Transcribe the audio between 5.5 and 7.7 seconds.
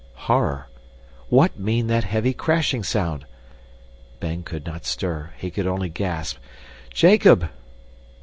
could only gasp. "Jacob!"